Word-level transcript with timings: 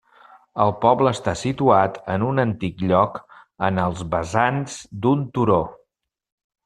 El 0.63 0.71
poble 0.85 1.11
està 1.15 1.33
situat 1.41 1.99
en 2.15 2.25
un 2.29 2.43
antic 2.45 2.81
lloc 2.93 3.19
en 3.69 3.77
els 3.85 4.01
vessants 4.15 4.79
d'un 5.05 5.23
turó. 5.37 5.61